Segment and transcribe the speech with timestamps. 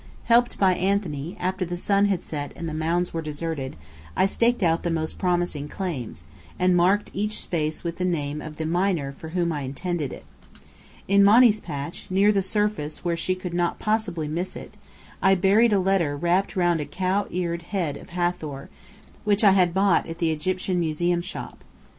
[0.23, 3.75] Helped by Anthony, after the sun had set and the mounds were deserted,
[4.17, 6.23] I staked out the most promising "claims,"
[6.57, 10.25] and marked each space with the name of the "miner" for whom I intended it.
[11.07, 14.75] In Monny's patch, near the surface where she could not possibly miss it,
[15.21, 18.71] I buried a letter wrapped round a cow eared head of Hathor
[19.23, 21.63] which I had bought at the Egyptian Museum shop.